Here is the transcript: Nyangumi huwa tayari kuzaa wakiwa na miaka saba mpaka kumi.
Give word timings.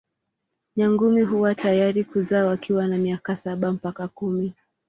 Nyangumi 0.75 1.21
huwa 1.23 1.55
tayari 1.55 2.03
kuzaa 2.03 2.45
wakiwa 2.45 2.87
na 2.87 2.97
miaka 2.97 3.35
saba 3.37 3.71
mpaka 3.71 4.07
kumi. 4.07 4.53